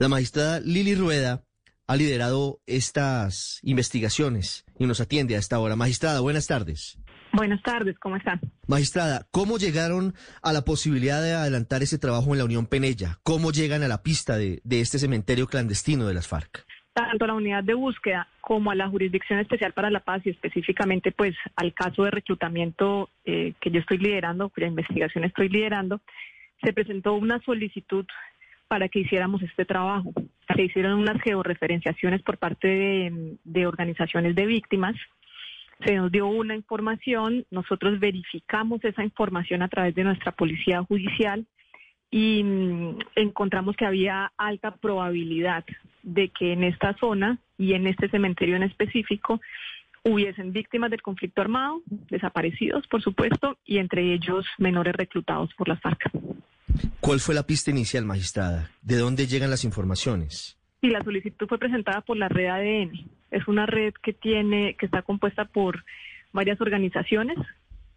La 0.00 0.08
magistrada 0.08 0.60
Lili 0.60 0.94
Rueda 0.94 1.42
ha 1.88 1.96
liderado 1.96 2.60
estas 2.68 3.58
investigaciones 3.64 4.64
y 4.78 4.86
nos 4.86 5.00
atiende 5.00 5.34
a 5.34 5.40
esta 5.40 5.58
hora. 5.58 5.74
Magistrada, 5.74 6.20
buenas 6.20 6.46
tardes. 6.46 7.00
Buenas 7.32 7.60
tardes, 7.62 7.98
¿cómo 7.98 8.14
están? 8.14 8.38
Magistrada, 8.68 9.26
¿cómo 9.32 9.58
llegaron 9.58 10.14
a 10.40 10.52
la 10.52 10.62
posibilidad 10.62 11.20
de 11.20 11.32
adelantar 11.32 11.82
ese 11.82 11.98
trabajo 11.98 12.30
en 12.30 12.38
la 12.38 12.44
Unión 12.44 12.66
Penella? 12.66 13.18
¿Cómo 13.24 13.50
llegan 13.50 13.82
a 13.82 13.88
la 13.88 14.04
pista 14.04 14.36
de, 14.36 14.60
este 14.70 15.00
cementerio 15.00 15.48
clandestino 15.48 16.06
de 16.06 16.14
las 16.14 16.28
FARC? 16.28 16.64
Tanto 16.92 17.24
a 17.24 17.28
la 17.28 17.34
unidad 17.34 17.64
de 17.64 17.74
búsqueda 17.74 18.28
como 18.40 18.70
a 18.70 18.76
la 18.76 18.88
Jurisdicción 18.88 19.40
Especial 19.40 19.72
para 19.72 19.90
la 19.90 20.00
Paz 20.00 20.22
y 20.24 20.30
específicamente 20.30 21.10
pues 21.10 21.34
al 21.56 21.74
caso 21.74 22.04
de 22.04 22.12
reclutamiento 22.12 23.10
eh, 23.24 23.54
que 23.60 23.72
yo 23.72 23.80
estoy 23.80 23.98
liderando, 23.98 24.48
cuya 24.50 24.68
investigación 24.68 25.24
estoy 25.24 25.48
liderando, 25.48 26.00
se 26.62 26.72
presentó 26.72 27.14
una 27.14 27.40
solicitud 27.40 28.06
para 28.68 28.88
que 28.88 29.00
hiciéramos 29.00 29.42
este 29.42 29.64
trabajo. 29.64 30.12
Se 30.54 30.62
hicieron 30.62 31.00
unas 31.00 31.20
georreferenciaciones 31.22 32.22
por 32.22 32.38
parte 32.38 33.38
de, 33.44 33.66
organizaciones 33.66 34.34
de 34.34 34.46
víctimas. 34.46 34.94
Se 35.84 35.96
nos 35.96 36.12
dio 36.12 36.26
una 36.26 36.54
información, 36.54 37.46
nosotros 37.50 37.98
verificamos 37.98 38.84
esa 38.84 39.02
información 39.02 39.62
a 39.62 39.68
través 39.68 39.94
de 39.94 40.04
nuestra 40.04 40.32
policía 40.32 40.82
judicial 40.82 41.46
y 42.10 42.42
mm, 42.42 42.98
encontramos 43.16 43.76
que 43.76 43.86
había 43.86 44.32
alta 44.36 44.76
probabilidad 44.76 45.64
de 46.02 46.30
que 46.30 46.52
en 46.52 46.64
esta 46.64 46.94
zona 46.98 47.38
y 47.56 47.74
en 47.74 47.86
este 47.86 48.08
cementerio 48.08 48.56
en 48.56 48.64
específico 48.64 49.40
hubiesen 50.04 50.52
víctimas 50.52 50.90
del 50.90 51.02
conflicto 51.02 51.42
armado, 51.42 51.82
desaparecidos, 52.10 52.86
por 52.86 53.02
supuesto, 53.02 53.58
y 53.64 53.78
entre 53.78 54.12
ellos 54.12 54.46
menores 54.58 54.94
reclutados 54.94 55.52
por 55.54 55.68
las 55.68 55.80
FARC. 55.80 56.10
¿Cuál 57.00 57.20
fue 57.20 57.34
la 57.34 57.44
pista 57.44 57.70
inicial, 57.70 58.04
magistrada? 58.04 58.70
¿De 58.82 58.96
dónde 58.96 59.26
llegan 59.26 59.50
las 59.50 59.64
informaciones? 59.64 60.58
Y 60.80 60.88
la 60.88 61.02
solicitud 61.02 61.46
fue 61.48 61.58
presentada 61.58 62.00
por 62.02 62.16
la 62.16 62.28
red 62.28 62.46
ADN. 62.46 62.92
Es 63.30 63.48
una 63.48 63.66
red 63.66 63.94
que 64.02 64.12
tiene, 64.12 64.74
que 64.74 64.86
está 64.86 65.02
compuesta 65.02 65.44
por 65.44 65.84
varias 66.32 66.60
organizaciones 66.60 67.36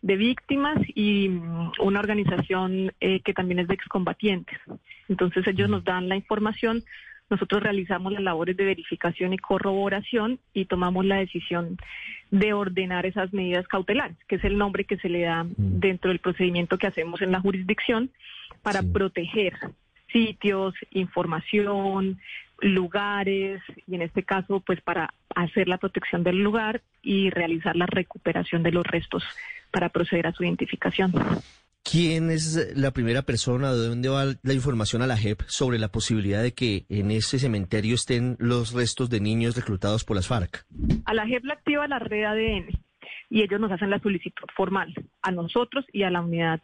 de 0.02 0.16
víctimas 0.16 0.78
y 0.96 1.30
mm, 1.30 1.74
una 1.80 2.00
organización 2.00 2.92
eh, 3.00 3.22
que 3.22 3.34
también 3.34 3.60
es 3.60 3.68
de 3.68 3.76
excombatientes. 3.76 4.58
Entonces 5.10 5.46
ellos 5.48 5.70
nos 5.70 5.84
dan 5.84 6.10
la 6.10 6.16
información, 6.16 6.84
nosotros 7.30 7.62
realizamos 7.62 8.12
las 8.12 8.24
labores 8.24 8.58
de 8.58 8.66
verificación 8.66 9.34
y 9.34 9.38
corroboración 9.38 10.40
y 10.54 10.66
tomamos 10.66 11.06
la 11.06 11.18
decisión 11.18 11.78
de 12.32 12.54
ordenar 12.54 13.06
esas 13.06 13.32
medidas 13.32 13.68
cautelares, 13.68 14.18
que 14.28 14.36
es 14.36 14.44
el 14.44 14.58
nombre 14.58 14.86
que 14.86 14.98
se 14.98 15.10
le 15.10 15.22
da 15.22 15.46
dentro 15.58 16.10
del 16.10 16.20
procedimiento 16.20 16.78
que 16.78 16.88
hacemos 16.88 17.22
en 17.22 17.32
la 17.32 17.42
jurisdicción 17.42 18.10
para 18.62 18.82
proteger 18.84 19.54
sitios, 20.12 20.74
información, 20.92 22.20
lugares 22.60 23.62
y 23.88 23.96
en 23.96 24.02
este 24.02 24.24
caso 24.24 24.60
pues 24.60 24.82
para 24.82 25.14
hacer 25.36 25.68
la 25.68 25.78
protección 25.78 26.24
del 26.24 26.38
lugar 26.38 26.82
y 27.02 27.30
realizar 27.30 27.76
la 27.76 27.86
recuperación 27.88 28.64
de 28.64 28.72
los 28.72 28.86
restos 28.86 29.24
para 29.72 29.90
proceder 29.90 30.28
a 30.28 30.34
su 30.34 30.44
identificación. 30.44 31.14
¿Quién 31.84 32.30
es 32.30 32.78
la 32.78 32.92
primera 32.92 33.24
persona, 33.24 33.74
de 33.74 33.88
dónde 33.88 34.10
va 34.10 34.26
la 34.44 34.54
información 34.54 35.02
a 35.02 35.08
la 35.08 35.18
JEP 35.18 35.42
sobre 35.48 35.80
la 35.80 35.88
posibilidad 35.88 36.44
de 36.44 36.54
que 36.54 36.86
en 36.90 37.10
ese 37.10 37.40
cementerio 37.40 37.96
estén 37.96 38.38
los 38.40 38.74
restos 38.74 39.10
de 39.10 39.20
niños 39.20 39.56
reclutados 39.56 40.04
por 40.04 40.16
las 40.16 40.28
FARC? 40.28 40.66
A 41.06 41.14
la 41.16 41.26
JEP 41.26 41.44
la 41.44 41.54
activa 41.56 41.88
la 41.88 41.98
red 41.98 42.26
ADN 42.26 42.68
y 43.30 43.42
ellos 43.42 43.60
nos 43.60 43.72
hacen 43.72 43.90
la 43.90 44.00
solicitud 44.00 44.48
formal 44.56 44.94
a 45.24 45.32
nosotros 45.32 45.86
y 45.92 46.04
a 46.04 46.12
la 46.12 46.22
unidad 46.22 46.62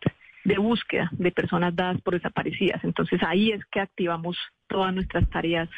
de 0.47 0.57
búsqueda 0.57 1.09
de 1.11 1.31
personas 1.31 1.75
dadas 1.75 2.01
por 2.01 2.13
desaparecidas. 2.13 2.81
Entonces 2.83 3.19
ahí 3.27 3.51
es 3.51 3.63
que 3.65 3.81
activamos 3.81 4.37
todas 4.67 4.93
nuestras 4.93 5.29
tareas 5.29 5.69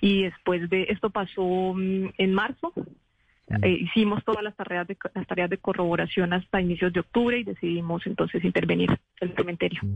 y 0.00 0.24
después 0.24 0.68
de 0.68 0.86
esto 0.90 1.10
pasó 1.10 1.74
mm, 1.74 2.10
en 2.18 2.34
marzo. 2.34 2.72
Mm. 3.48 3.64
Eh, 3.64 3.78
hicimos 3.82 4.24
todas 4.24 4.42
las 4.42 4.56
tareas, 4.56 4.88
de, 4.88 4.96
las 5.14 5.26
tareas 5.28 5.48
de 5.48 5.58
corroboración 5.58 6.32
hasta 6.32 6.60
inicios 6.60 6.92
de 6.92 7.00
octubre 7.00 7.38
y 7.38 7.44
decidimos 7.44 8.04
entonces 8.06 8.44
intervenir 8.44 8.90
en 9.20 9.30
el 9.30 9.36
cementerio. 9.36 9.80
Mm. 9.82 9.94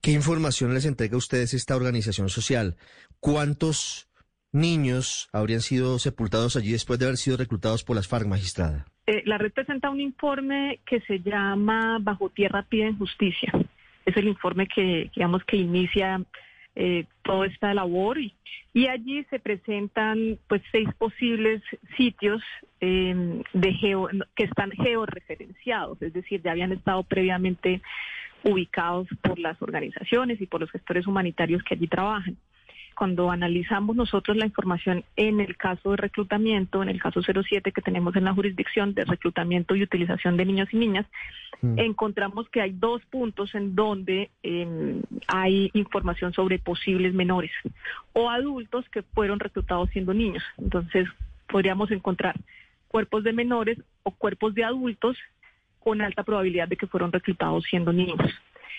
¿Qué 0.00 0.12
información 0.12 0.72
les 0.72 0.86
entrega 0.86 1.16
a 1.16 1.18
ustedes 1.18 1.52
esta 1.52 1.74
organización 1.74 2.28
social? 2.28 2.76
¿Cuántos 3.18 4.08
niños 4.52 5.28
habrían 5.32 5.60
sido 5.60 5.98
sepultados 5.98 6.54
allí 6.54 6.70
después 6.70 7.00
de 7.00 7.06
haber 7.06 7.18
sido 7.18 7.36
reclutados 7.36 7.82
por 7.82 7.96
las 7.96 8.06
FARC, 8.06 8.26
magistrada? 8.26 8.86
Eh, 9.10 9.24
la 9.26 9.38
red 9.38 9.50
presenta 9.50 9.90
un 9.90 9.98
informe 9.98 10.78
que 10.86 11.00
se 11.00 11.18
llama 11.18 11.98
Bajo 12.00 12.30
Tierra 12.30 12.62
Piden 12.62 12.96
Justicia. 12.96 13.52
Es 14.06 14.16
el 14.16 14.28
informe 14.28 14.68
que, 14.68 15.10
digamos, 15.12 15.42
que 15.42 15.56
inicia 15.56 16.22
eh, 16.76 17.06
toda 17.24 17.48
esta 17.48 17.74
labor 17.74 18.18
y, 18.20 18.32
allí 18.86 19.24
se 19.24 19.40
presentan 19.40 20.38
pues 20.46 20.62
seis 20.70 20.88
posibles 20.96 21.60
sitios 21.96 22.40
em, 22.78 23.42
de 23.52 23.72
geo, 23.72 24.08
que 24.36 24.44
están 24.44 24.70
georreferenciados, 24.70 26.00
es 26.02 26.12
decir, 26.12 26.40
ya 26.42 26.52
habían 26.52 26.70
estado 26.70 27.02
previamente 27.02 27.82
ubicados 28.44 29.08
por 29.22 29.40
las 29.40 29.60
organizaciones 29.60 30.40
y 30.40 30.46
por 30.46 30.60
los 30.60 30.70
gestores 30.70 31.08
humanitarios 31.08 31.64
que 31.64 31.74
allí 31.74 31.88
trabajan 31.88 32.36
cuando 32.94 33.30
analizamos 33.30 33.96
nosotros 33.96 34.36
la 34.36 34.46
información 34.46 35.04
en 35.16 35.40
el 35.40 35.56
caso 35.56 35.90
de 35.90 35.96
reclutamiento, 35.96 36.82
en 36.82 36.88
el 36.88 37.00
caso 37.00 37.20
07 37.22 37.72
que 37.72 37.82
tenemos 37.82 38.14
en 38.16 38.24
la 38.24 38.34
jurisdicción 38.34 38.94
de 38.94 39.04
reclutamiento 39.04 39.74
y 39.74 39.82
utilización 39.82 40.36
de 40.36 40.44
niños 40.44 40.68
y 40.72 40.76
niñas, 40.76 41.06
mm. 41.62 41.78
encontramos 41.78 42.48
que 42.48 42.60
hay 42.60 42.72
dos 42.72 43.02
puntos 43.06 43.54
en 43.54 43.74
donde 43.74 44.30
em, 44.42 45.02
hay 45.28 45.70
información 45.74 46.32
sobre 46.32 46.58
posibles 46.58 47.14
menores 47.14 47.52
o 48.12 48.28
adultos 48.30 48.88
que 48.90 49.02
fueron 49.02 49.40
reclutados 49.40 49.90
siendo 49.90 50.12
niños. 50.12 50.42
Entonces, 50.58 51.08
podríamos 51.48 51.90
encontrar 51.90 52.36
cuerpos 52.88 53.24
de 53.24 53.32
menores 53.32 53.78
o 54.02 54.10
cuerpos 54.10 54.54
de 54.54 54.64
adultos 54.64 55.16
con 55.78 56.02
alta 56.02 56.22
probabilidad 56.22 56.68
de 56.68 56.76
que 56.76 56.86
fueron 56.86 57.12
reclutados 57.12 57.64
siendo 57.68 57.92
niños. 57.92 58.18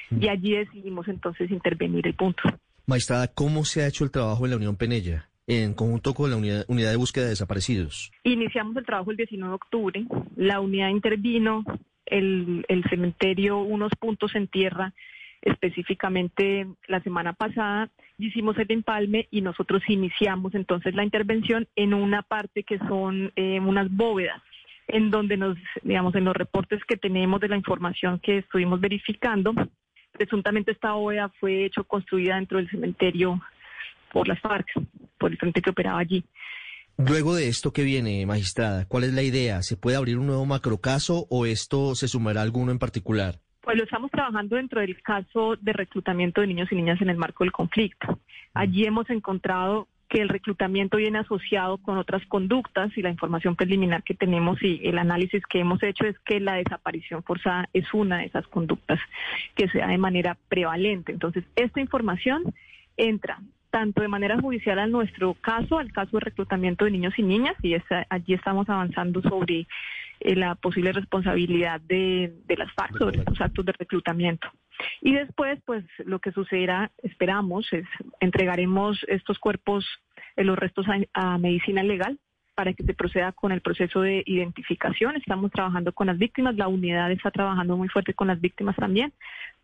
Mm. 0.10 0.24
Y 0.24 0.30
allí 0.30 0.56
decidimos 0.56 1.08
entonces 1.08 1.50
intervenir 1.50 2.06
el 2.08 2.14
punto. 2.14 2.44
Maestrada, 2.86 3.28
¿cómo 3.28 3.66
se 3.66 3.84
ha 3.84 3.88
hecho 3.88 4.04
el 4.04 4.12
trabajo 4.12 4.46
en 4.46 4.52
la 4.52 4.58
Unión 4.58 4.76
Penella? 4.76 5.28
en 5.48 5.74
conjunto 5.74 6.14
con 6.14 6.30
la 6.30 6.38
unidad, 6.38 6.66
de 6.68 6.96
búsqueda 6.96 7.26
de 7.26 7.32
desaparecidos? 7.32 8.12
Iniciamos 8.24 8.78
el 8.78 8.86
trabajo 8.86 9.12
el 9.12 9.18
19 9.18 9.50
de 9.50 9.56
octubre. 9.56 10.06
La 10.38 10.62
unidad 10.62 10.90
intervino, 10.90 11.66
el, 12.06 12.64
el 12.70 12.84
cementerio, 12.90 13.60
unos 13.60 13.92
puntos 14.00 14.34
en 14.36 14.48
tierra, 14.48 14.94
específicamente 15.42 16.68
la 16.88 17.02
semana 17.02 17.34
pasada 17.34 17.90
hicimos 18.18 18.58
el 18.58 18.72
empalme 18.72 19.28
y 19.32 19.42
nosotros 19.42 19.82
iniciamos 19.88 20.54
entonces 20.54 20.94
la 20.94 21.04
intervención 21.04 21.68
en 21.76 21.94
una 21.94 22.22
parte 22.22 22.64
que 22.64 22.78
son 22.80 23.32
eh, 23.36 23.60
unas 23.60 23.90
bóvedas 23.90 24.42
en 24.88 25.10
donde 25.10 25.38
nos, 25.38 25.58
digamos, 25.84 26.14
en 26.16 26.26
los 26.26 26.36
reportes 26.36 26.84
que 26.86 26.98
tenemos 26.98 27.40
de 27.40 27.48
la 27.48 27.56
información 27.56 28.20
que 28.20 28.40
estuvimos 28.40 28.82
verificando, 28.82 29.54
Presuntamente 30.22 30.72
esta 30.72 30.94
OEA 30.94 31.30
fue 31.40 31.66
hecho 31.66 31.84
construida 31.84 32.36
dentro 32.36 32.60
del 32.60 32.70
cementerio 32.70 33.42
por 34.14 34.28
las 34.28 34.40
FARC, 34.40 34.68
por 35.18 35.32
el 35.32 35.38
frente 35.40 35.64
que 35.64 35.72
operaba 35.72 35.98
allí. 35.98 36.24
Luego 36.96 37.34
de 37.34 37.48
esto 37.48 37.74
que 37.74 37.82
viene, 37.84 38.24
magistrada, 38.28 38.86
¿cuál 38.88 39.06
es 39.06 39.14
la 39.14 39.24
idea? 39.24 39.64
¿Se 39.64 39.78
puede 39.78 39.98
abrir 39.98 40.20
un 40.20 40.28
nuevo 40.28 40.46
macrocaso 40.46 41.26
o 41.32 41.48
esto 41.48 41.96
se 41.96 42.08
sumará 42.08 42.42
a 42.42 42.44
alguno 42.44 42.72
en 42.72 42.78
particular? 42.78 43.40
Pues 43.62 43.78
lo 43.78 43.84
estamos 43.84 44.12
trabajando 44.12 44.58
dentro 44.58 44.82
del 44.82 45.02
caso 45.02 45.56
de 45.60 45.74
reclutamiento 45.74 46.42
de 46.42 46.48
niños 46.48 46.72
y 46.72 46.76
niñas 46.76 47.02
en 47.02 47.10
el 47.10 47.18
marco 47.18 47.44
del 47.44 47.52
conflicto. 47.52 48.20
Allí 48.54 48.86
hemos 48.86 49.10
encontrado 49.10 49.88
que 50.12 50.22
el 50.22 50.28
reclutamiento 50.28 50.98
viene 50.98 51.20
asociado 51.20 51.78
con 51.78 51.98
otras 51.98 52.26
conductas 52.26 52.92
y 52.98 53.02
la 53.02 53.10
información 53.10 53.56
preliminar 53.56 54.04
que 54.04 54.14
tenemos 54.14 54.62
y 54.62 54.82
el 54.84 54.98
análisis 54.98 55.42
que 55.46 55.60
hemos 55.60 55.82
hecho 55.82 56.06
es 56.06 56.20
que 56.20 56.42
la 56.42 56.56
desaparición 56.56 57.24
forzada 57.24 57.70
es 57.72 57.86
una 57.94 58.18
de 58.18 58.26
esas 58.26 58.46
conductas 58.48 59.00
que 59.56 59.70
se 59.70 59.78
da 59.78 59.88
de 59.88 59.98
manera 59.98 60.38
prevalente. 60.50 61.14
Entonces, 61.14 61.46
esta 61.56 61.80
información 61.80 62.54
entra 62.98 63.40
tanto 63.70 64.02
de 64.02 64.10
manera 64.10 64.38
judicial 64.38 64.80
a 64.80 64.88
nuestro 64.88 65.34
caso, 65.36 65.80
al 65.80 65.94
caso 65.94 66.18
de 66.18 66.26
reclutamiento 66.26 66.84
de 66.84 66.92
niños 66.92 67.14
y 67.16 67.24
niñas, 67.24 67.56
y 67.64 67.78
allí 68.10 68.34
estamos 68.34 68.68
avanzando 68.68 69.22
sobre 69.22 69.66
eh, 70.20 70.36
la 70.36 70.56
posible 70.56 70.92
responsabilidad 70.92 71.80
de, 71.80 72.34
de 72.48 72.58
las 72.58 72.70
FARC 72.74 72.98
sobre 72.98 73.20
estos 73.20 73.40
actos 73.40 73.66
de 73.66 73.72
reclutamiento. 73.72 74.50
Y 75.02 75.14
después, 75.14 75.60
pues 75.66 75.84
lo 76.00 76.20
que 76.20 76.32
sucederá, 76.32 76.92
esperamos, 77.04 77.72
es 77.74 77.86
entregaremos 78.20 79.04
estos 79.08 79.40
cuerpos, 79.40 79.86
eh, 80.36 80.44
los 80.44 80.58
restos 80.58 80.86
a, 81.14 81.38
medicina 81.38 81.84
legal 81.84 82.20
para 82.56 82.74
que 82.74 82.84
se 82.84 82.94
proceda 82.94 83.32
con 83.32 83.52
el 83.52 83.62
proceso 83.62 84.02
de 84.02 84.24
identificación. 84.26 85.16
Estamos 85.16 85.52
trabajando 85.52 85.94
con 85.94 86.08
las 86.08 86.18
víctimas, 86.18 86.56
la 86.56 86.68
unidad 86.68 87.12
está 87.12 87.32
trabajando 87.32 87.78
muy 87.78 87.88
fuerte 87.88 88.14
con 88.14 88.28
las 88.28 88.40
víctimas 88.40 88.76
también 88.76 89.14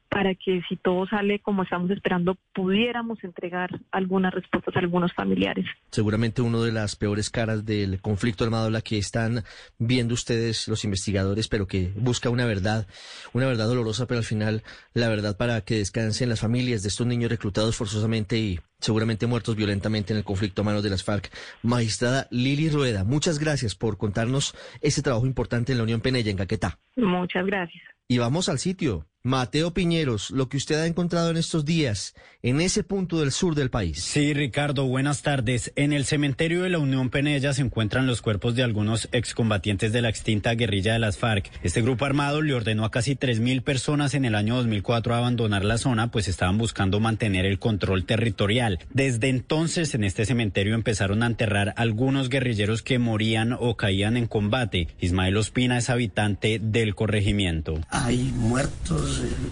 para 0.09 0.35
que 0.35 0.61
si 0.67 0.75
todo 0.77 1.05
sale 1.07 1.39
como 1.39 1.63
estamos 1.63 1.89
esperando, 1.91 2.37
pudiéramos 2.53 3.23
entregar 3.23 3.69
algunas 3.91 4.33
respuestas 4.33 4.75
a 4.75 4.79
algunos 4.79 5.13
familiares. 5.13 5.65
Seguramente 5.91 6.41
una 6.41 6.59
de 6.59 6.71
las 6.71 6.95
peores 6.95 7.29
caras 7.29 7.65
del 7.65 8.01
conflicto 8.01 8.43
armado, 8.43 8.69
la 8.69 8.81
que 8.81 8.97
están 8.97 9.43
viendo 9.77 10.13
ustedes 10.13 10.67
los 10.67 10.83
investigadores, 10.85 11.47
pero 11.47 11.67
que 11.67 11.91
busca 11.95 12.29
una 12.29 12.45
verdad, 12.45 12.87
una 13.33 13.47
verdad 13.47 13.67
dolorosa, 13.67 14.07
pero 14.07 14.19
al 14.19 14.25
final 14.25 14.63
la 14.93 15.09
verdad 15.09 15.37
para 15.37 15.61
que 15.61 15.75
descansen 15.75 16.29
las 16.29 16.41
familias 16.41 16.83
de 16.83 16.89
estos 16.89 17.07
niños 17.07 17.29
reclutados 17.29 17.75
forzosamente 17.75 18.37
y 18.37 18.59
seguramente 18.79 19.27
muertos 19.27 19.55
violentamente 19.55 20.13
en 20.13 20.17
el 20.17 20.23
conflicto 20.23 20.61
a 20.61 20.65
manos 20.65 20.83
de 20.83 20.89
las 20.89 21.03
FARC. 21.03 21.31
Magistrada 21.63 22.27
Lili 22.31 22.69
Rueda, 22.69 23.03
muchas 23.03 23.39
gracias 23.39 23.75
por 23.75 23.97
contarnos 23.97 24.55
ese 24.81 25.01
trabajo 25.01 25.25
importante 25.25 25.71
en 25.71 25.79
la 25.79 25.83
Unión 25.83 26.01
Penella, 26.01 26.31
en 26.31 26.37
Caquetá. 26.37 26.79
Muchas 26.95 27.45
gracias. 27.45 27.83
Y 28.07 28.19
vamos 28.19 28.47
al 28.47 28.59
sitio. 28.59 29.05
Mateo 29.23 29.73
Piñeros, 29.73 30.31
lo 30.31 30.47
que 30.47 30.55
usted 30.55 30.79
ha 30.79 30.85
encontrado 30.85 31.31
en 31.31 31.37
estos 31.37 31.65
días, 31.65 32.15
en 32.43 32.61
ese 32.61 32.83
punto 32.83 33.19
del 33.19 33.33
sur 33.33 33.55
del 33.55 33.69
país. 33.69 34.01
Sí, 34.01 34.33
Ricardo, 34.33 34.85
buenas 34.85 35.21
tardes. 35.21 35.73
En 35.75 35.91
el 35.91 36.05
cementerio 36.05 36.63
de 36.63 36.69
la 36.69 36.79
Unión 36.79 37.09
Penella 37.09 37.51
se 37.51 37.61
encuentran 37.61 38.07
los 38.07 38.21
cuerpos 38.21 38.55
de 38.55 38.63
algunos 38.63 39.09
excombatientes 39.11 39.91
de 39.91 40.01
la 40.01 40.07
extinta 40.07 40.53
guerrilla 40.53 40.93
de 40.93 40.99
las 40.99 41.17
FARC. 41.17 41.51
Este 41.61 41.81
grupo 41.81 42.05
armado 42.05 42.41
le 42.41 42.53
ordenó 42.53 42.85
a 42.85 42.91
casi 42.91 43.15
3.000 43.15 43.63
personas 43.63 44.13
en 44.13 44.23
el 44.23 44.33
año 44.35 44.55
2004 44.55 45.13
a 45.13 45.17
abandonar 45.17 45.65
la 45.65 45.77
zona, 45.77 46.09
pues 46.09 46.29
estaban 46.29 46.57
buscando 46.57 47.01
mantener 47.01 47.45
el 47.45 47.59
control 47.59 48.05
territorial. 48.05 48.79
Desde 48.93 49.27
entonces, 49.27 49.93
en 49.93 50.05
este 50.05 50.25
cementerio 50.25 50.73
empezaron 50.73 51.21
a 51.23 51.27
enterrar 51.27 51.73
algunos 51.75 52.29
guerrilleros 52.29 52.81
que 52.81 52.97
morían 52.97 53.57
o 53.59 53.75
caían 53.75 54.15
en 54.15 54.27
combate. 54.27 54.87
Ismael 55.01 55.35
Ospina 55.35 55.79
es 55.79 55.89
habitante 55.89 56.59
del 56.61 56.95
corregimiento. 56.95 57.81
Hay 57.89 58.31
muertos 58.35 59.06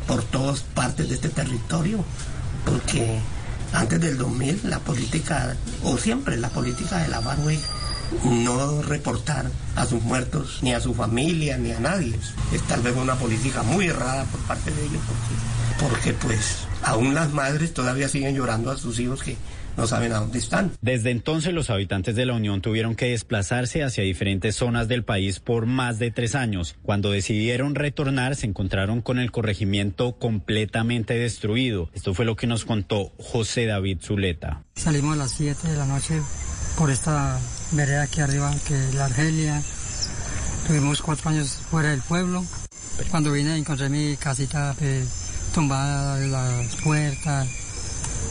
por 0.08 0.24
todas 0.24 0.62
partes 0.62 1.10
de 1.10 1.16
este 1.16 1.30
territorio, 1.30 2.04
porque 2.66 3.20
antes 3.74 4.00
del 4.00 4.18
2000 4.18 4.62
la 4.64 4.80
política, 4.80 5.56
o 5.84 5.98
siempre 5.98 6.38
la 6.38 6.50
política 6.50 6.98
de 7.00 7.08
la 7.08 7.20
Barway, 7.20 7.60
no 8.24 8.82
reportar 8.82 9.50
a 9.76 9.86
sus 9.86 10.02
muertos, 10.04 10.60
ni 10.62 10.74
a 10.74 10.80
su 10.80 10.94
familia, 10.94 11.58
ni 11.58 11.72
a 11.72 11.80
nadie. 11.80 12.18
Es 12.54 12.62
tal 12.64 12.82
vez 12.82 12.96
una 12.96 13.16
política 13.16 13.64
muy 13.64 13.88
errada 13.88 14.24
por 14.26 14.40
parte 14.42 14.72
de 14.72 14.86
ellos, 14.86 15.02
porque, 15.78 16.12
porque 16.12 16.14
pues 16.14 16.68
aún 16.84 17.16
las 17.16 17.32
madres 17.34 17.74
todavía 17.74 18.08
siguen 18.10 18.36
llorando 18.36 18.72
a 18.72 18.78
sus 18.78 19.00
hijos 19.00 19.24
que 19.24 19.38
no 19.78 19.88
saben 19.88 20.12
a 20.14 20.20
dónde 20.20 20.40
están. 20.40 20.72
Desde 20.82 21.12
entonces 21.12 21.54
los 21.54 21.70
habitantes 21.70 22.16
de 22.16 22.26
la 22.26 22.34
Unión 22.34 22.62
tuvieron 22.62 22.96
que 22.96 23.10
desplazarse 23.10 23.84
hacia 23.84 24.04
diferentes 24.04 24.56
zonas 24.56 24.88
del 24.88 25.04
país 25.04 25.40
por 25.40 25.66
más 25.66 26.00
de 26.00 26.12
tres 26.12 26.36
años. 26.36 26.76
Cuando 26.84 27.12
decidieron 27.12 27.76
retornar 27.76 28.36
se 28.36 28.48
encontraron 28.48 29.02
con 29.02 29.20
el 29.20 29.32
corregimiento 29.32 30.14
completamente 30.18 31.16
destruido. 31.16 31.90
Esto 31.94 32.14
fue 32.14 32.26
lo 32.26 32.36
que 32.36 32.48
nos 32.48 32.66
contó 32.66 33.12
José 33.20 33.66
David 33.66 34.00
Zuleta. 34.02 34.64
Salimos 34.76 35.16
a 35.16 35.18
las 35.18 35.32
7 35.32 35.68
de 35.68 35.78
la 35.78 35.86
noche 35.86 36.22
por 36.78 36.92
esta 36.92 37.40
vereda 37.72 38.04
aquí 38.04 38.22
arriba 38.22 38.54
que 38.68 38.76
es 38.76 38.96
la 38.96 39.06
Argelia. 39.06 39.62
Tuvimos 40.68 41.02
cuatro 41.02 41.30
años 41.30 41.60
fuera 41.70 41.90
del 41.92 42.02
pueblo. 42.02 42.44
Cuando 43.12 43.32
vine 43.32 43.56
encontré 43.58 43.90
mi 43.90 44.16
casita 44.18 44.76
pues, 44.78 45.52
tumbada, 45.54 46.18
las 46.20 46.76
puertas, 46.78 47.48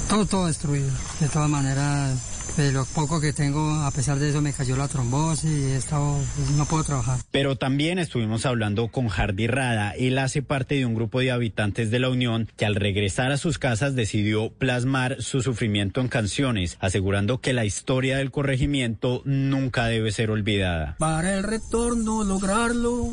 todo, 0.09 0.27
todo 0.27 0.47
destruido. 0.47 0.91
De 1.21 1.29
todas 1.29 1.49
maneras, 1.49 2.57
de 2.57 2.73
lo 2.73 2.85
poco 2.85 3.21
que 3.21 3.33
tengo, 3.33 3.69
a 3.83 3.91
pesar 3.91 4.19
de 4.19 4.29
eso 4.29 4.41
me 4.41 4.53
cayó 4.53 4.77
la 4.77 4.89
trombosis 4.89 5.51
y 5.51 5.65
he 5.73 5.77
estado, 5.77 6.19
pues, 6.37 6.51
no 6.51 6.67
puedo 6.67 6.85
trabajar. 6.85 7.21
Pero 7.31 7.57
también 7.57 7.99
estuvimos 7.99 8.47
hablando 8.47 8.89
con 8.89 9.09
Hardy 9.09 9.47
Rada. 9.47 9.93
Él 9.93 10.19
hace 10.19 10.43
parte 10.43 10.77
de 10.77 10.87
un 10.87 10.95
grupo 10.95 11.21
de 11.21 11.33
habitantes 11.33 11.91
de 11.91 11.99
la 11.99 12.11
Unión 12.11 12.49
que 12.57 12.67
al 12.67 12.77
regresar 12.77 13.33
a 13.33 13.39
sus 13.39 13.59
casas 13.59 13.95
decidió 13.95 14.51
plasmar 14.51 15.21
su 15.21 15.41
sufrimiento 15.41 16.01
en 16.01 16.09
canciones, 16.09 16.77
asegurando 16.81 17.41
que 17.41 17.53
la 17.53 17.65
historia 17.65 18.19
del 18.19 18.31
corregimiento 18.31 19.23
nunca 19.25 19.87
debe 19.87 20.13
ser 20.13 20.31
olvidada. 20.31 20.97
Para 20.99 21.35
el 21.35 21.43
retorno 21.43 22.25
lograrlo, 22.25 23.13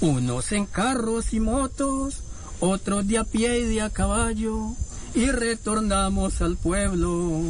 unos 0.00 0.52
en 0.52 0.66
carros 0.66 1.32
y 1.32 1.40
motos, 1.40 2.22
otros 2.60 3.08
de 3.08 3.18
a 3.18 3.24
pie 3.24 3.60
y 3.60 3.74
de 3.74 3.82
a 3.82 3.90
caballo 3.90 4.74
y 5.14 5.30
retornamos 5.30 6.40
al 6.40 6.56
pueblo. 6.56 7.40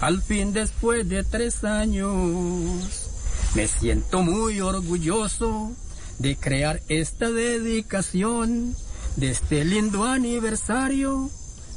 Al 0.00 0.22
fin 0.22 0.52
después 0.52 1.08
de 1.08 1.24
tres 1.24 1.64
años, 1.64 3.08
me 3.54 3.68
siento 3.68 4.22
muy 4.22 4.60
orgulloso 4.60 5.72
de 6.18 6.36
crear 6.36 6.80
esta 6.88 7.30
dedicación 7.30 8.74
de 9.16 9.30
este 9.30 9.64
lindo 9.64 10.04
aniversario 10.04 11.30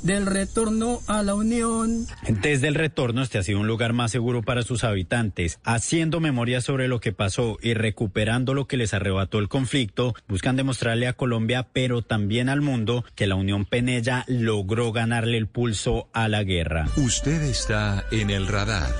del 0.03 0.25
retorno 0.25 1.01
a 1.07 1.23
la 1.23 1.35
Unión. 1.35 2.07
Desde 2.41 2.67
el 2.67 2.75
retorno, 2.75 3.21
este 3.21 3.37
ha 3.37 3.43
sido 3.43 3.59
un 3.59 3.67
lugar 3.67 3.93
más 3.93 4.11
seguro 4.11 4.41
para 4.41 4.63
sus 4.63 4.83
habitantes, 4.83 5.59
haciendo 5.63 6.19
memoria 6.19 6.61
sobre 6.61 6.87
lo 6.87 6.99
que 6.99 7.13
pasó 7.13 7.57
y 7.61 7.73
recuperando 7.73 8.53
lo 8.53 8.67
que 8.67 8.77
les 8.77 8.93
arrebató 8.93 9.39
el 9.39 9.47
conflicto, 9.47 10.15
buscan 10.27 10.55
demostrarle 10.55 11.07
a 11.07 11.13
Colombia, 11.13 11.67
pero 11.71 12.01
también 12.01 12.49
al 12.49 12.61
mundo, 12.61 13.05
que 13.15 13.27
la 13.27 13.35
Unión 13.35 13.65
Penella 13.65 14.25
logró 14.27 14.91
ganarle 14.91 15.37
el 15.37 15.47
pulso 15.47 16.09
a 16.13 16.27
la 16.27 16.43
guerra. 16.43 16.87
Usted 16.97 17.41
está 17.43 18.05
en 18.11 18.29
el 18.29 18.47
radar. 18.47 18.97